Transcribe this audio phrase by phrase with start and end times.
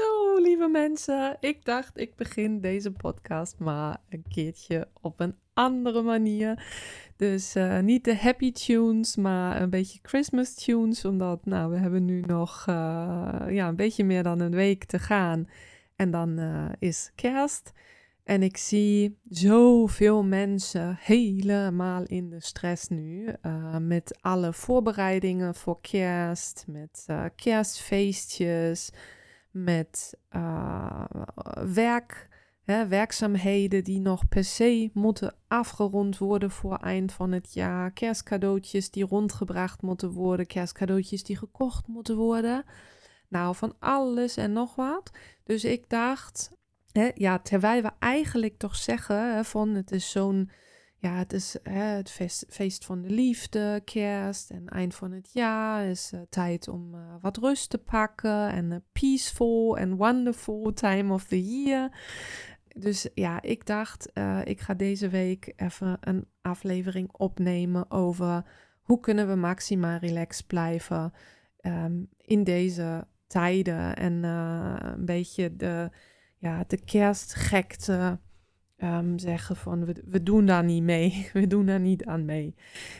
[0.00, 1.36] Zo, lieve mensen.
[1.40, 6.66] Ik dacht, ik begin deze podcast maar een keertje op een andere manier.
[7.16, 11.04] Dus eh, niet de happy tunes, maar een beetje Christmas tunes.
[11.04, 12.74] Omdat, nou, we hebben nu nog eh,
[13.48, 15.48] ja, een beetje meer dan een week te gaan.
[15.96, 17.72] En dan eh, is kerst.
[18.24, 23.28] En ik zie zoveel mensen helemaal in de stress nu.
[23.80, 27.06] met alle voorbereidingen voor kerst, met
[27.36, 28.90] kerstfeestjes
[29.64, 31.04] met eh,
[31.74, 32.28] werk,
[32.64, 37.90] hè, werkzaamheden die nog per se moeten afgerond worden voor eind van het jaar.
[37.90, 42.64] Kerstcadeautjes die rondgebracht moeten worden, kerstcadeautjes die gekocht moeten worden.
[43.28, 45.10] Nou, van alles en nog wat.
[45.44, 46.50] Dus ik dacht,
[46.92, 50.50] hè, ja, terwijl we eigenlijk toch zeggen van het is zo'n
[50.98, 55.30] ja, het is hè, het feest, feest van de liefde, kerst en eind van het
[55.32, 60.72] jaar is eh, tijd om eh, wat rust te pakken en een peaceful en wonderful
[60.72, 61.90] time of the year.
[62.68, 68.44] Dus ja, ik dacht, eh, ik ga deze week even een aflevering opnemen over
[68.82, 71.12] hoe kunnen we maximaal relaxed blijven
[71.60, 75.90] ehm, in deze tijden en een beetje de,
[76.36, 78.18] ja, de kerstgekte
[78.76, 82.54] ehm, zeggen van we, doen daar niet mee, we doen daar niet aan mee.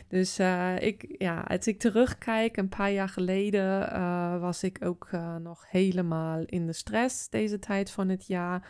[0.08, 5.08] Dus eh, ik, ja, als ik terugkijk, een paar jaar geleden eh, was ik ook
[5.10, 8.69] eh, nog helemaal in de stress deze tijd van het jaar.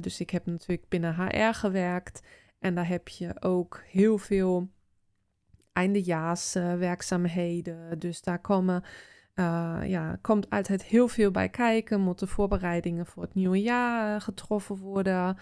[0.00, 2.22] Dus ik heb natuurlijk binnen HR gewerkt
[2.58, 4.68] en daar heb je ook heel veel
[5.72, 7.98] eindejaarswerkzaamheden.
[7.98, 8.84] dus daar komen
[9.34, 12.00] eh, ja, komt altijd heel veel bij kijken.
[12.00, 15.36] Moeten voorbereidingen voor het nieuwe jaar eh, getroffen worden,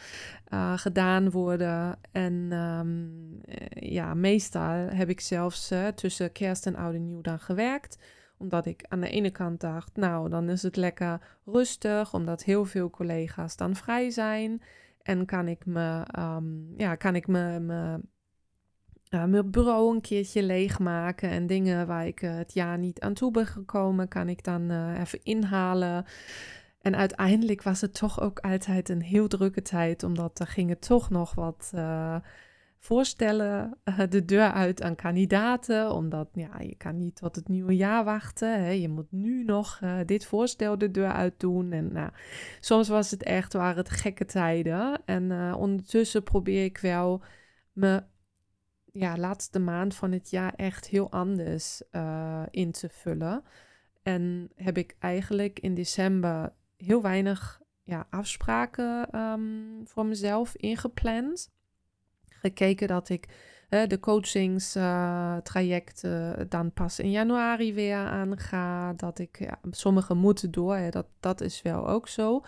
[0.44, 1.98] eh, gedaan worden.
[2.12, 3.09] En ehm,
[3.44, 7.98] eh, ja, meestal heb ik zelfs tussen kerst en oud en nieuw dan gewerkt.
[8.38, 12.65] Omdat ik aan de ene kant dacht, nou, dan is het lekker rustig, omdat heel
[12.65, 14.62] veel collega's dan vrij zijn.
[15.03, 16.44] En kan ik me, ehm,
[16.77, 18.00] ja, kan ik me, me
[19.10, 23.14] uh, mijn bureau een keertje leegmaken en dingen waar ik uh, het jaar niet aan
[23.14, 26.04] toe ben gekomen, kan ik dan uh, even inhalen.
[26.80, 31.10] En uiteindelijk was het toch ook altijd een heel drukke tijd, omdat er gingen toch
[31.10, 32.16] nog wat eh,
[32.78, 35.92] voorstellen de deur uit aan kandidaten.
[35.92, 38.64] Omdat ja, je kan niet tot het nieuwe jaar wachten.
[38.64, 38.70] Hè.
[38.70, 41.72] Je moet nu nog dit voorstel de deur uit doen.
[41.72, 42.10] En nou,
[42.60, 45.00] soms was het echt, waren het gekke tijden.
[45.04, 47.22] En ondertussen probeer ik wel
[47.72, 48.02] me
[48.93, 53.43] ja, laatste maand van het jaar echt heel anders uh, in te vullen.
[54.03, 61.50] En heb ik eigenlijk in december heel weinig ja, afspraken um, voor mezelf ingepland.
[62.28, 63.28] Gekeken dat ik
[63.69, 68.93] de coachingstrajecten uh, dan pas in januari weer aanga.
[68.93, 72.43] Dat ik, ja, sommige moeten door, hè, dat, dat is wel ook zo.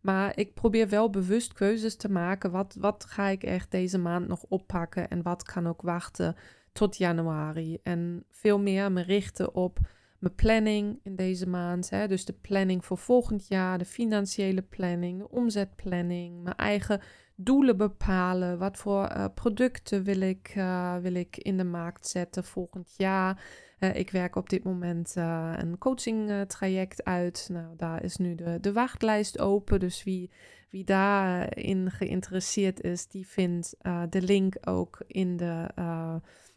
[0.00, 2.50] Maar ik probeer wel bewust keuzes te maken.
[2.50, 6.36] Wat, wat ga ik echt deze maand nog oppakken en wat kan ook wachten
[6.72, 7.78] tot januari?
[7.82, 9.78] En veel meer me richten op
[10.18, 11.90] mijn planning in deze maand.
[11.90, 12.08] Hè?
[12.08, 17.00] Dus de planning voor volgend jaar, de financiële planning, de omzetplanning, mijn eigen
[17.36, 18.58] doelen bepalen.
[18.58, 23.44] Wat voor uh, producten wil ik, uh, wil ik in de markt zetten volgend jaar?
[23.78, 25.14] Uh, ik werk op dit moment
[25.56, 27.48] een coaching traject uit.
[27.52, 29.80] Nou, daar is nu de, de wachtlijst open.
[29.80, 30.30] Dus wie,
[30.70, 33.76] wie daarin geïnteresseerd is, die vindt
[34.08, 35.68] de link ook in de,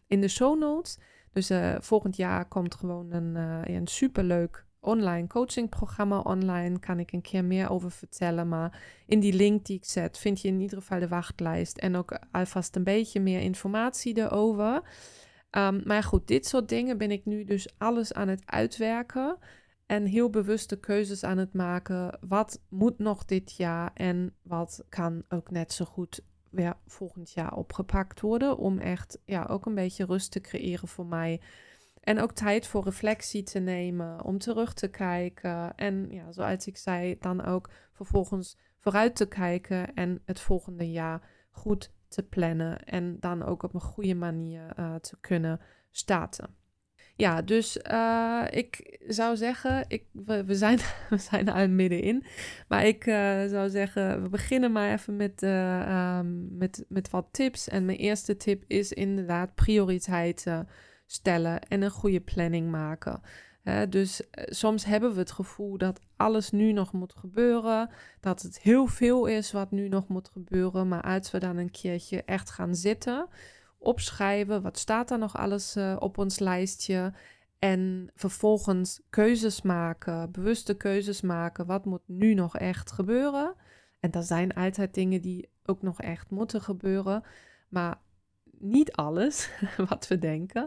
[0.07, 0.97] in de show notes.
[1.31, 3.35] Dus volgend jaar komt gewoon een,
[3.75, 6.79] een superleuk online coachingprogramma online.
[6.79, 8.47] Kan ik een keer meer over vertellen.
[8.47, 11.77] Maar in die link die ik zet, vind je in ieder geval de wachtlijst.
[11.77, 14.81] En ook alvast een beetje meer informatie erover.
[15.51, 19.37] Um, maar goed, dit soort dingen ben ik nu dus alles aan het uitwerken.
[19.85, 22.17] En heel bewuste keuzes aan het maken.
[22.27, 27.53] Wat moet nog dit jaar en wat kan ook net zo goed weer volgend jaar
[27.53, 28.57] opgepakt worden.
[28.57, 31.41] Om echt ja, ook een beetje rust te creëren voor mij.
[32.09, 35.75] En ook tijd voor reflectie te nemen, om terug te kijken.
[35.75, 41.21] En ja, zoals ik zei, dan ook vervolgens vooruit te kijken en het volgende jaar
[41.51, 42.83] goed te plannen.
[42.83, 45.59] En dan ook op een goede manier uh, te kunnen
[45.91, 46.55] starten.
[47.15, 50.77] Ja, dus uh, ik zou zeggen, ik, we, zijn,
[51.09, 52.25] we zijn er middenin.
[52.67, 53.15] Maar ik uh,
[53.45, 57.67] zou zeggen, we beginnen maar even met, um, met, met wat tips.
[57.67, 60.67] En mijn eerste tip is inderdaad prioriteiten
[61.11, 63.21] stellen en een goede planning maken.
[63.89, 67.89] dus soms hebben we het gevoel dat alles nu nog moet gebeuren,
[68.19, 70.87] dat het heel veel is wat nu nog moet gebeuren.
[70.87, 73.27] Maar als we dan een keertje echt gaan zitten,
[73.79, 74.61] opschrijven.
[74.61, 77.13] Wat staat er nog alles uh, op ons lijstje?
[77.59, 81.65] En vervolgens keuzes maken, bewuste keuzes maken.
[81.65, 83.55] Wat moet nu nog echt gebeuren?
[83.99, 87.23] En er zijn altijd dingen die ook nog echt moeten gebeuren.
[87.69, 87.97] Maar
[88.59, 89.49] niet alles
[89.89, 90.61] wat we denken.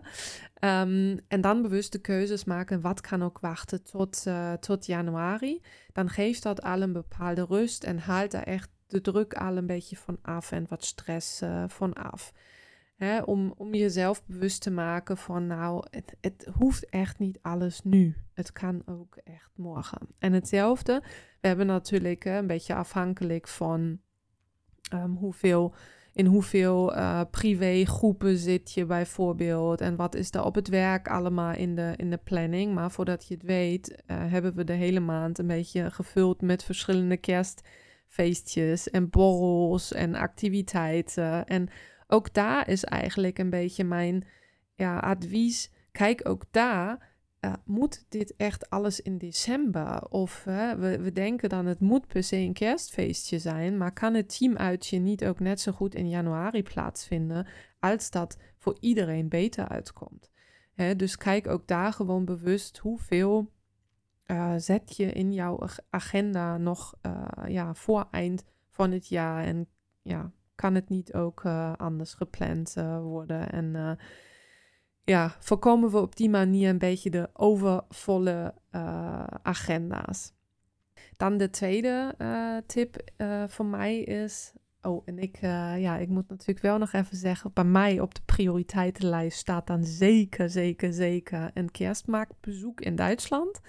[0.65, 2.81] Um, en dan bewuste keuzes maken.
[2.81, 5.63] Wat kan ook wachten tot, uh, tot januari?
[5.93, 9.67] Dan geeft dat al een bepaalde rust en haalt daar echt de druk al een
[9.67, 12.33] beetje van af en wat stress uh, van af.
[13.25, 18.17] Om, om jezelf bewust te maken van, nou, het, het hoeft echt niet alles nu.
[18.33, 20.09] Het kan ook echt morgen.
[20.19, 21.03] En hetzelfde,
[21.41, 24.01] we hebben natuurlijk een beetje afhankelijk van
[24.95, 25.75] um, hoeveel,
[26.15, 29.81] in hoeveel uh, privégroepen zit je bijvoorbeeld.
[29.81, 32.75] En wat is er op het werk allemaal in de, in de planning.
[32.75, 36.65] Maar voordat je het weet, uh, hebben we de hele maand een beetje gevuld met
[36.65, 41.47] verschillende kerstfeestjes en borrels en activiteiten.
[41.47, 41.69] En
[42.07, 44.27] ook daar is eigenlijk een beetje mijn
[44.75, 45.71] ja, advies.
[45.93, 47.12] Kijk ook daar.
[47.65, 50.09] Moet dit echt alles in december?
[50.09, 54.39] Of we, we denken dan het moet per se een kerstfeestje zijn, maar kan het
[54.39, 57.47] teamuitje niet ook net zo goed in januari plaatsvinden
[57.81, 60.31] als dat voor iedereen beter uitkomt?
[60.75, 63.53] Hè, dus kijk ook daar gewoon bewust hoeveel
[64.27, 65.59] uh, zet je in jouw
[65.91, 66.95] agenda nog
[67.47, 69.67] ja, voor eind van het jaar en
[70.03, 73.51] ja, kan het niet ook uh, anders gepland worden.
[73.51, 73.99] En
[75.05, 78.55] ja, voorkomen we op die manier een beetje de overvolle
[79.43, 80.33] agenda's.
[81.17, 82.15] Dan de tweede
[82.67, 83.11] tip
[83.47, 84.53] voor mij is.
[84.83, 88.21] Oh, en ik, ja, ik moet natuurlijk wel nog even zeggen, bij mij op de
[88.25, 93.61] prioriteitenlijst staat dan zeker, zeker, zeker een kerstmarktbezoek in Duitsland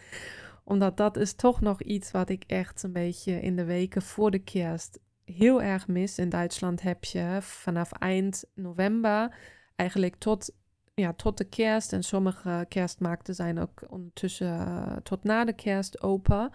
[0.64, 4.32] omdat dat is toch nog iets wat ik echt een beetje in de weken voor
[4.32, 6.18] de kerst heel erg mis.
[6.18, 9.38] In Duitsland heb je vanaf eind november
[9.76, 10.56] eigenlijk tot,
[10.94, 11.94] ja, tot de kerst.
[11.94, 16.52] En sommige kerstmarkten zijn ook ondertussen uh, tot na de kerst open.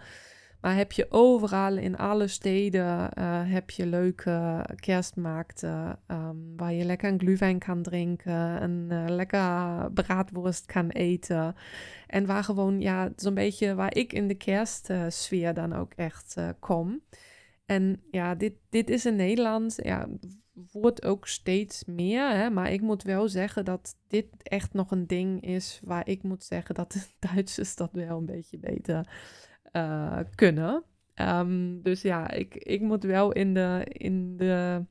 [0.61, 6.83] Maar heb je overal in alle steden uh, heb je leuke kerstmarkten um, waar je
[6.83, 11.55] lekker een glühwein kan drinken, een uh, lekker braadworst kan eten.
[12.07, 17.01] En waar gewoon, ja, zo'n beetje waar ik in de kerstsfeer dan ook echt kom.
[17.65, 20.07] En ja, dit, dit is in Nederland, ja,
[20.71, 22.29] wordt ook steeds meer.
[22.29, 22.49] Hè?
[22.49, 26.43] Maar ik moet wel zeggen dat dit echt nog een ding is waar ik moet
[26.43, 27.03] zeggen dat de
[27.33, 29.09] Duitsers dat wel een beetje beter
[29.73, 30.83] uh, kunnen.
[31.15, 34.85] Um, dus ja, ik, ik moet wel in de, in de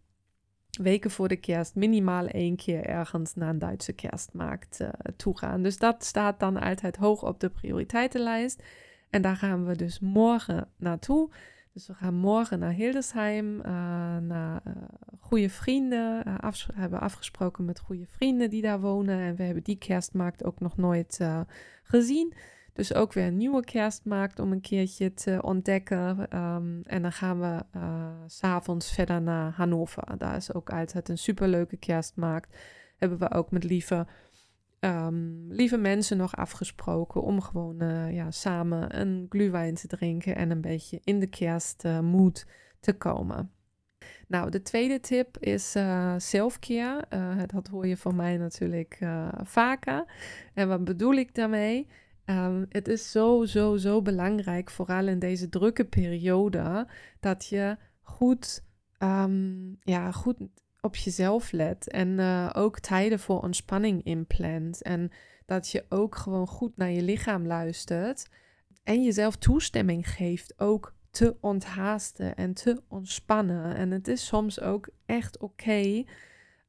[0.82, 5.62] weken voor de kerst minimaal één keer ergens naar een Duitse kerstmarkt uh, toe gaan.
[5.62, 8.62] Dus dat staat dan altijd hoog op de prioriteitenlijst.
[9.11, 11.31] En daar gaan we dus morgen naartoe.
[11.79, 13.63] Dus we gaan morgen naar Hildesheim, uh,
[14.17, 14.73] naar uh,
[15.21, 16.23] goede vrienden.
[16.29, 19.19] Uh, hebben afgesproken met goede vrienden die daar wonen.
[19.19, 21.21] En we hebben die kerstmarkt ook nog nooit
[21.83, 22.33] gezien.
[22.73, 26.37] Dus ook weer een nieuwe kerstmarkt om een keertje te ontdekken.
[26.39, 27.65] Um, en dan gaan we
[28.27, 30.19] s'avonds verder naar Hannover.
[30.19, 32.56] Daar is ook altijd een superleuke kerstmarkt.
[32.97, 34.06] Hebben we ook met lieve
[34.81, 40.51] um, lieve mensen nog afgesproken om gewoon uh, ja, samen een glühwein te drinken en
[40.51, 43.51] een beetje in de kerstmoed uh, te komen.
[44.29, 47.05] Nou, de tweede tip is uh, selfcare.
[47.47, 48.99] Dat hoor je van mij natuurlijk
[49.43, 50.05] vaker.
[50.55, 51.87] En wat bedoel ik daarmee?
[52.25, 56.87] Um, het is zo, zo, zo belangrijk, vooral in deze drukke periode,
[57.20, 58.65] dat je goed,
[58.99, 60.37] um, ja, goed
[60.81, 64.82] op jezelf let en uh, ook tijden voor ontspanning inplant.
[64.82, 65.11] En
[65.47, 68.29] dat je ook gewoon goed naar je lichaam luistert
[68.85, 73.77] en jezelf toestemming geeft ook te onthaasten en te ontspannen.
[73.77, 76.05] En het is soms ook echt oké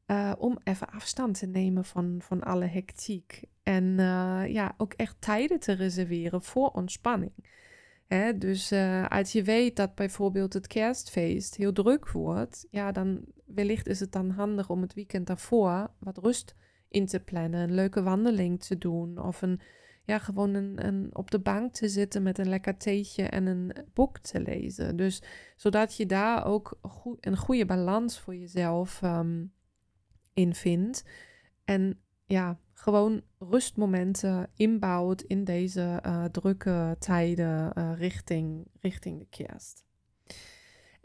[0.08, 3.44] uh, om even afstand te nemen van, van alle hectiek.
[3.63, 7.34] En uh, ja, ook echt tijden te reserveren voor ontspanning.
[8.08, 8.74] Hè, dus
[9.08, 14.12] als je weet dat bijvoorbeeld het kerstfeest heel druk wordt, ja, dan wellicht is het
[14.12, 16.56] dan handig om het weekend daarvoor wat rust
[16.88, 17.60] in te plannen.
[17.60, 19.60] Een leuke wandeling te doen of een,
[20.06, 24.18] ja, gewoon een, op de bank te zitten met een lekker theetje en een boek
[24.18, 24.96] te lezen.
[24.96, 25.24] Dus
[25.56, 26.79] zodat je daar ook
[27.20, 29.53] een goede balans voor jezelf um,
[30.34, 31.03] in vindt.
[31.63, 39.88] En ja, gewoon rustmomenten inbouwt in deze uh, drukke tijden uh, richting, richting de kerst.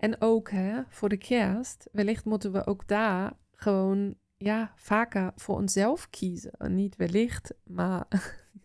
[0.05, 5.57] En ook hè, voor de kerst, wellicht moeten we ook daar gewoon ja, vaker voor
[5.57, 6.53] onszelf kiezen.
[6.69, 8.07] Niet wellicht, maar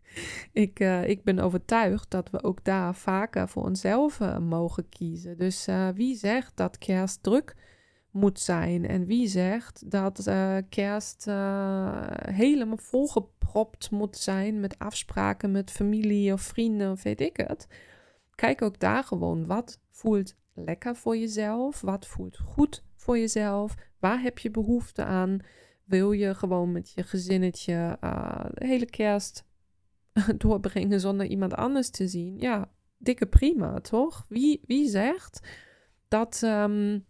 [0.65, 5.37] ik, uh, ik ben overtuigd dat we ook daar vaker voor onszelf mogen kiezen.
[5.37, 7.55] Dus wie zegt dat kerst druk
[8.11, 8.87] moet zijn.
[8.87, 10.31] En wie zegt dat
[10.69, 11.25] kerst
[12.31, 17.67] helemaal volgepropt moet zijn met afspraken met familie of vrienden of weet ik het.
[18.35, 24.21] Kijk ook daar gewoon wat voelt lekker voor jezelf, wat voelt goed voor jezelf, waar
[24.21, 25.39] heb je behoefte aan.
[25.85, 29.45] Wil je gewoon met je gezinnetje uh, de hele kerst
[30.37, 32.37] doorbrengen zonder iemand anders te zien?
[32.37, 34.25] Ja, dikke prima, toch?
[34.27, 35.47] Wie, wie zegt
[36.07, 37.05] dat um,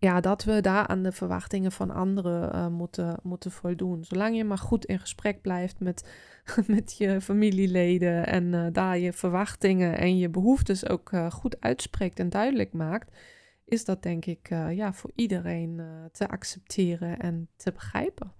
[0.00, 4.04] ja, dat we daar aan de verwachtingen van anderen uh, moeten, moeten voldoen.
[4.04, 6.08] Zolang je maar goed in gesprek blijft met,
[6.66, 12.18] met je familieleden en uh, daar je verwachtingen en je behoeftes ook uh, goed uitspreekt
[12.18, 13.16] en duidelijk maakt,
[13.64, 18.32] is dat denk ik ja, voor iedereen te accepteren en te begrijpen.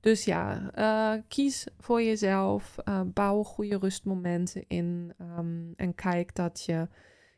[0.00, 0.70] Dus ja,
[1.28, 2.76] kies voor jezelf,
[3.06, 6.88] bouw goede rustmomenten in um, en kijk dat je,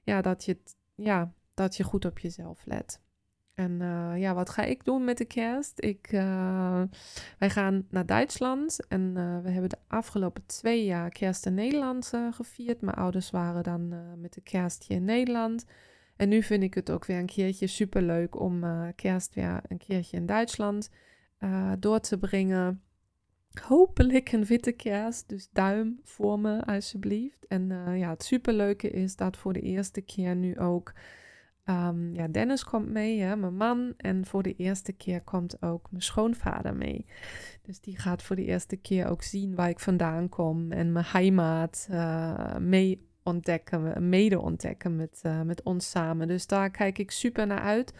[0.03, 0.59] ja, dat, je,
[0.95, 3.01] ja, dat je goed op jezelf let.
[3.61, 5.73] En uh, ja, wat ga ik doen met de kerst?
[5.77, 6.83] Ik, uh,
[7.39, 12.13] wij gaan naar Duitsland en uh, we hebben de afgelopen twee jaar kerst in Nederland
[12.31, 12.81] gevierd.
[12.81, 15.65] Mijn ouders waren dan met de kerst hier in Nederland.
[16.17, 18.65] En nu vind ik het ook weer een keertje super leuk om
[18.95, 20.91] kerst weer een keertje in Duitsland
[21.79, 22.83] door te brengen.
[23.63, 27.47] Hopelijk een witte kerst, dus duim voor me alsjeblieft.
[27.47, 30.93] En ja, het superleuke is dat voor de eerste keer nu ook
[31.71, 33.95] Um, ja, Dennis komt mee, mijn man.
[33.97, 37.07] En voor de eerste keer komt ook mijn schoonvader mee.
[37.63, 40.73] Dus die gaat voor de eerste keer ook zien waar ik vandaan kom.
[40.73, 46.29] En mijn heimaat uh, mee ontdekken, mede ontdekken met, uh, met ons samen.
[46.29, 47.95] Dus daar kijk ik super naar uit.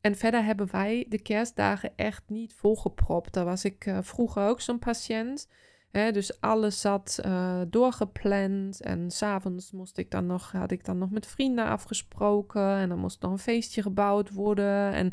[0.00, 3.32] En verder hebben wij de kerstdagen echt niet volgepropt.
[3.32, 5.48] Daar was ik vroeger ook zo'n patiënt
[5.90, 8.80] dus alles zat uh, doorgepland.
[8.80, 12.76] En s'avonds moest ik dan nog, had ik dan nog met vrienden afgesproken.
[12.76, 14.92] En dan moest nog een feestje gebouwd worden.
[14.92, 15.10] En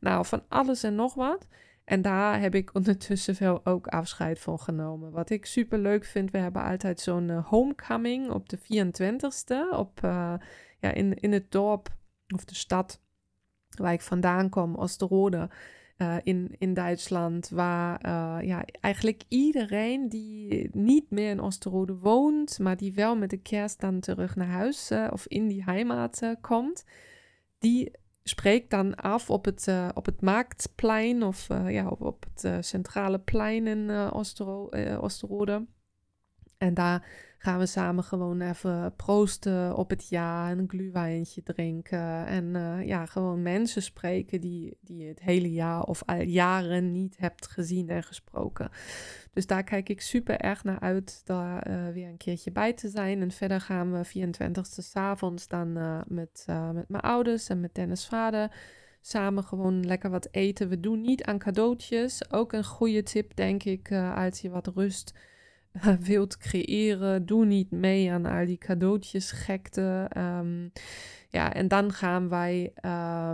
[0.00, 1.46] nou, van alles en nog wat.
[1.84, 5.10] En daar heb ik ondertussen wel ook afscheid van genomen.
[5.10, 9.76] Wat ik super leuk vind, we hebben altijd zo'n uh, homecoming op de 24ste.
[9.76, 10.34] Op, uh,
[10.78, 11.88] ja, in, in het dorp
[12.34, 13.00] of de stad
[13.76, 15.48] waar ik vandaan kom, Oosterode.
[16.02, 22.58] Uh, in, in Duitsland, waar uh, ja, eigenlijk iedereen die niet meer in Oosterode woont,
[22.58, 26.22] maar die wel met de kerst dan terug naar huis uh, of in die heimat
[26.40, 26.84] komt,
[27.58, 27.90] die
[28.22, 33.66] spreekt dan af op het, op het marktplein of ja, op, op het centrale plein
[33.66, 33.90] in
[35.00, 35.66] Oosterode.
[36.60, 37.06] En daar
[37.38, 42.26] gaan we samen gewoon even proosten op het jaar, een gluwijntje drinken.
[42.26, 46.92] En uh, ja, gewoon mensen spreken die, die je het hele jaar of al jaren
[46.92, 48.70] niet hebt gezien en gesproken.
[49.32, 52.88] Dus daar kijk ik super erg naar uit daar uh, weer een keertje bij te
[52.88, 53.20] zijn.
[53.20, 58.06] En verder gaan we 24e s'avonds dan uh, met, met mijn ouders en met Dennis'
[58.06, 58.52] vader
[59.00, 60.68] samen gewoon lekker wat eten.
[60.68, 62.30] We doen niet aan cadeautjes.
[62.32, 65.12] Ook een goede tip, denk ik, als je wat rust
[66.00, 67.26] wilt creëren.
[67.26, 70.06] Doe niet mee aan al die cadeautjes gekte.
[70.08, 70.68] Ehm,
[71.28, 73.32] ja, en dan gaan wij uh,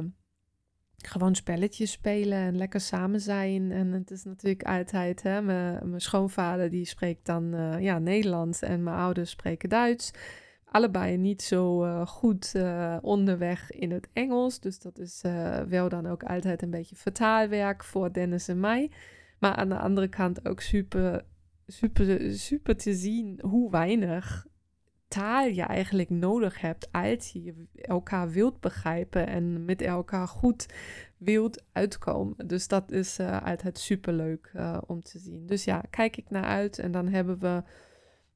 [0.97, 3.73] gewoon spelletjes spelen en lekker samen zijn.
[3.73, 8.83] En het is natuurlijk altijd, hè, mijn schoonvader die spreekt dan uh, ja, Nederlands en
[8.83, 10.11] mijn ouders spreken Duits.
[10.65, 14.61] Allebei niet zo uh, goed uh, onderweg in het Engels.
[14.61, 15.23] Dus dat is
[15.69, 18.91] wel dan ook altijd een beetje vertaalwerk voor Dennis en mij.
[19.39, 21.25] Maar aan de andere kant ook super
[21.67, 24.47] super, super te zien hoe weinig
[25.09, 30.67] taal je eigenlijk nodig hebt als je elkaar wilt begrijpen en met elkaar goed
[31.17, 32.49] wilt uitkomen.
[32.49, 35.47] Dus dat is uh, altijd super leuk uh, om te zien.
[35.47, 37.63] Dus ja, kijk ik naar uit en dan hebben we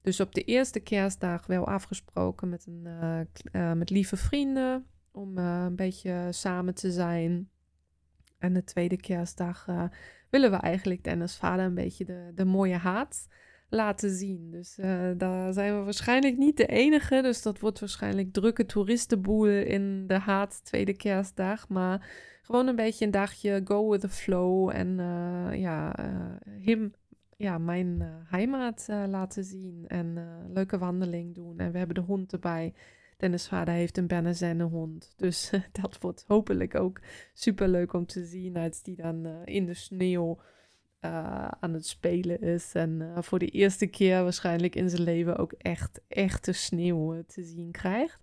[0.00, 2.86] dus op de eerste kerstdag wel afgesproken met, een,
[3.52, 7.48] uh, met lieve vrienden om een beetje samen te zijn.
[8.38, 9.66] En de tweede kerstdag
[10.30, 13.28] willen we eigenlijk Dennis vader een beetje de, de mooie haat
[13.68, 14.50] laten zien.
[14.50, 17.22] Dus uh, daar zijn we waarschijnlijk niet de enige.
[17.22, 21.68] Dus dat wordt waarschijnlijk drukke toeristenboel in de haat tweede kerstdag.
[21.68, 22.10] Maar
[22.42, 24.68] gewoon een beetje een dagje go with the flow.
[24.68, 26.92] En uh, ja, uh, hem,
[27.36, 29.84] ja, mijn heimaat laten zien.
[29.86, 31.58] En leuke wandeling doen.
[31.58, 32.74] En we hebben de hond erbij.
[33.20, 35.12] Dennis vader heeft een Bernese hond.
[35.16, 35.50] Dus
[35.82, 37.00] dat wordt hopelijk ook
[37.34, 38.56] super leuk om te zien.
[38.56, 40.38] Als die dan in de sneeuw
[41.00, 42.74] eh, aan het spelen is.
[42.74, 47.20] En eh, voor de eerste keer waarschijnlijk in zijn leven ook echt echte sneeuw eh,
[47.26, 48.18] te zien krijgt.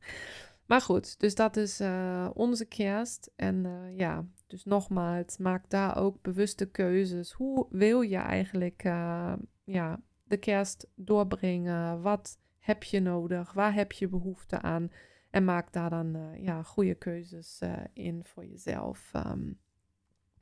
[0.65, 1.81] Maar goed, dus dat is
[2.33, 3.31] onze kerst.
[3.35, 7.31] En ja, dus nogmaals, maak daar ook bewuste keuzes.
[7.31, 8.83] Hoe wil je eigenlijk
[9.63, 12.01] ja, de kerst doorbrengen?
[12.01, 13.53] Wat heb je nodig?
[13.53, 14.91] Waar heb je behoefte aan?
[15.29, 17.61] En maak daar dan ja, goede keuzes
[17.93, 19.11] in voor jezelf.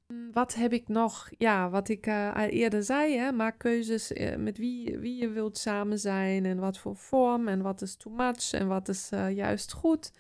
[0.08, 1.30] Mm, wat heb ik nog?
[1.38, 3.32] Ja, wat ik uh, al eerder zei, hè?
[3.32, 7.82] maak keuzes met wie, wie je wilt samen zijn en wat voor vorm en wat
[7.82, 10.12] is too much en wat is juist goed.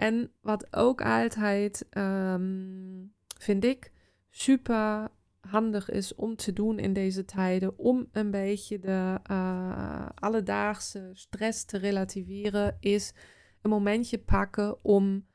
[0.00, 3.92] En wat ook altijd, um, vind ik,
[4.30, 5.10] super
[5.40, 9.18] handig is om te doen in deze tijden, om een beetje de
[10.14, 13.14] alledaagse stress te relativeren, is
[13.62, 15.26] een momentje pakken om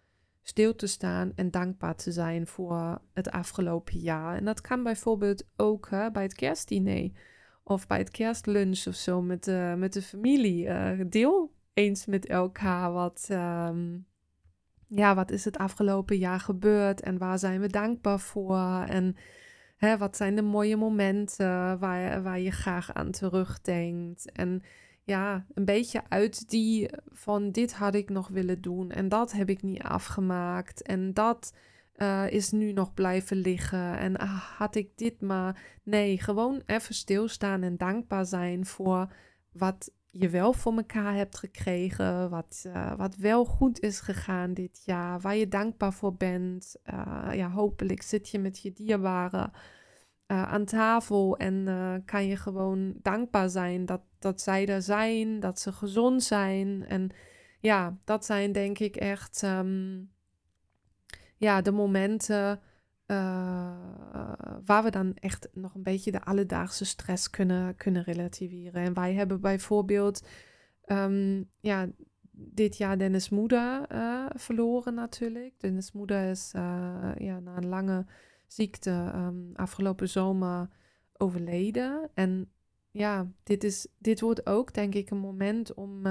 [0.41, 4.35] stil te staan en dankbaar te zijn voor het afgelopen jaar.
[4.35, 7.11] En dat kan bijvoorbeeld ook bij het kerstdiner
[7.63, 10.65] of bij het kerstlunch of zo met de, met de familie.
[10.65, 14.05] Uh, deel eens met elkaar wat, um,
[14.87, 19.15] ja, wat is het afgelopen jaar gebeurd en waar zijn we dankbaar voor en
[19.75, 24.31] hè, wat zijn de mooie momenten waar, waar je graag aan terugdenkt.
[24.31, 24.63] En
[25.03, 29.49] ja, een beetje uit die van dit had ik nog willen doen en dat heb
[29.49, 31.53] ik niet afgemaakt en dat
[31.97, 35.61] uh, is nu nog blijven liggen en ah, had ik dit maar.
[35.83, 39.07] Nee, gewoon even stilstaan en dankbaar zijn voor
[39.51, 44.81] wat je wel voor elkaar hebt gekregen, wat, uh, wat wel goed is gegaan dit
[44.85, 46.75] jaar, waar je dankbaar voor bent.
[46.93, 49.51] Uh, ja, hopelijk zit je met je dierbaren
[50.27, 55.59] uh, aan tafel en kan je gewoon dankbaar zijn dat, dat zij er zijn, dat
[55.59, 56.85] ze gezond zijn.
[56.87, 57.09] En
[57.59, 60.11] ja, dat zijn denk ik echt um,
[61.37, 62.61] ja, de momenten
[64.65, 68.83] waar we dan echt nog een beetje de alledaagse stress kunnen, kunnen relativeren.
[68.83, 70.27] En wij hebben bijvoorbeeld
[70.85, 71.87] um, ja,
[72.31, 73.85] dit jaar Dennis moeder
[74.35, 75.59] verloren natuurlijk.
[75.59, 76.49] Dennis moeder is
[77.17, 78.05] ja, na een lange
[78.47, 80.69] ziekte um, afgelopen zomer
[81.17, 82.09] overleden.
[82.13, 82.51] En
[82.91, 86.01] ja, dit, is, dit wordt ook denk ik een moment om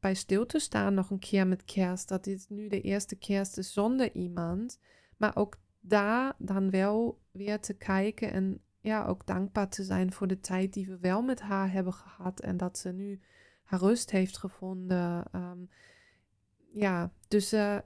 [0.00, 2.08] bij stil te staan nog een keer met kerst.
[2.08, 4.78] Dat dit nu de eerste kerst is zonder iemand.
[5.16, 10.26] Maar ook daar dan wel weer te kijken en ja, ook dankbaar te zijn voor
[10.26, 12.40] de tijd die we wel met haar hebben gehad.
[12.40, 13.20] En dat ze nu
[13.64, 15.24] haar rust heeft gevonden.
[15.32, 15.70] Um,
[16.72, 17.76] ja, dus uh,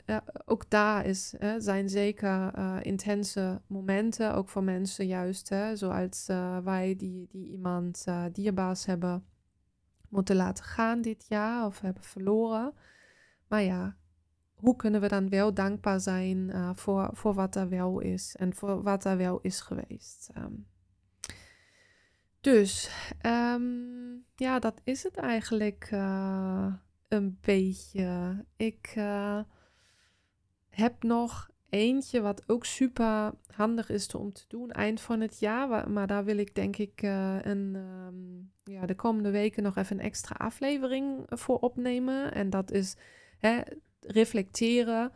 [0.45, 6.27] ook daar is, zijn zeker uh, intense momenten, ook voor mensen juist, hè, zoals
[6.65, 9.27] wij die, die iemand dierbaas hebben
[10.09, 12.75] moeten laten gaan dit jaar of hebben verloren.
[13.49, 13.97] Maar ja,
[14.59, 18.83] hoe kunnen we dan wel dankbaar zijn voor, voor wat er wel is en voor
[18.83, 20.31] wat er wel is geweest.
[20.37, 20.67] Um,
[22.41, 22.91] dus
[23.27, 25.89] um, ja, dat is het eigenlijk
[27.09, 28.45] een beetje.
[28.57, 29.41] Ik uh,
[30.71, 35.91] heb nog eentje wat ook super handig is om te doen eind van het jaar.
[35.91, 40.05] Maar daar wil ik denk ik een, um, ja, de komende weken nog even een
[40.05, 42.35] extra aflevering voor opnemen.
[42.35, 42.97] En dat is
[43.39, 43.61] hè,
[44.01, 45.13] reflecteren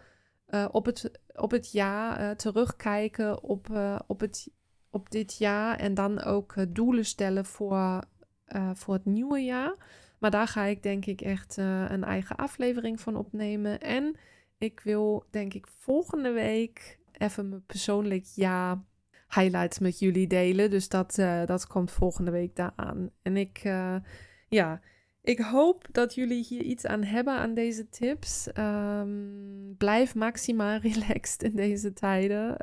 [0.48, 3.68] uh, op, het, op het jaar, terugkijken op,
[4.06, 4.50] op, het,
[4.90, 5.78] op dit jaar.
[5.78, 8.02] En dan ook doelen stellen voor,
[8.72, 9.74] voor het nieuwe jaar.
[10.18, 13.80] Maar daar ga ik denk ik echt een eigen aflevering van opnemen.
[13.80, 14.16] En
[14.58, 18.84] ik wil denk ik volgende week even mijn persoonlijk ja
[19.28, 20.70] highlights met jullie delen.
[20.70, 21.14] Dus dat,
[21.46, 23.10] dat komt volgende week daar aan.
[23.22, 23.58] En ik,
[24.48, 24.80] ja,
[25.22, 28.48] ik hoop dat jullie hier iets aan hebben aan deze tips.
[28.58, 32.56] Um, blijf maximaal relaxed in deze tijden.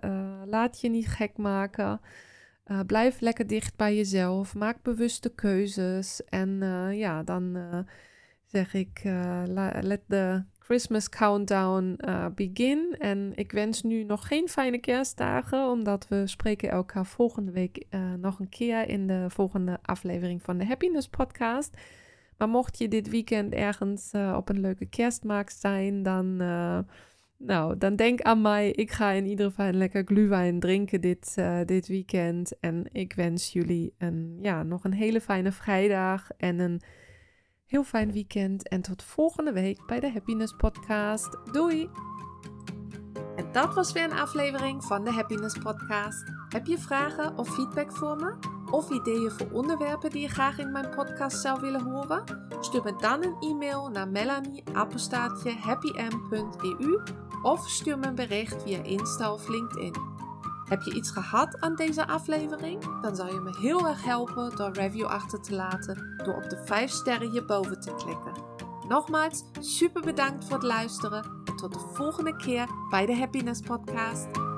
[0.45, 2.01] laat je niet gek maken.
[2.67, 4.55] Uh, blijf lekker dicht bij jezelf.
[4.55, 6.23] Maak bewuste keuzes.
[6.23, 7.57] En uh, ja, dan
[8.45, 9.01] zeg ik:
[9.81, 11.99] let the Christmas countdown
[12.35, 12.95] begin.
[12.97, 17.85] En ik wens nu nog geen fijne kerstdagen, omdat we spreken elkaar volgende week
[18.17, 21.77] nog een keer in de volgende aflevering van de Happiness Podcast.
[22.39, 26.41] Maar mocht je dit weekend ergens op een leuke kerstmarkt zijn, dan
[27.39, 28.71] nou, dan denk aan mij.
[28.71, 32.59] Ik ga in ieder geval een lekker glühwein drinken dit, uh, dit weekend.
[32.59, 36.81] En ik wens jullie een, ja, nog een hele fijne vrijdag en een
[37.65, 38.67] heel fijn weekend.
[38.67, 41.37] En tot volgende week bij de Happiness Podcast.
[41.51, 41.89] Doei!
[43.35, 46.23] En dat was weer een aflevering van de Happiness Podcast.
[46.49, 48.58] Heb je vragen of feedback voor me?
[48.71, 52.23] Of ideeën voor onderwerpen die je graag in mijn podcast zou willen horen?
[52.59, 57.01] Stuur me dan een e-mail naar melanie.happym.eu
[57.41, 59.95] of stuur me een bericht via Insta of LinkedIn.
[60.65, 63.01] Heb je iets gehad aan deze aflevering?
[63.01, 66.61] Dan zou je me heel erg helpen door review achter te laten door op de
[66.65, 68.33] 5 sterren hierboven te klikken.
[68.87, 74.48] Nogmaals, super bedankt voor het luisteren en tot de volgende keer bij de Happiness Podcast.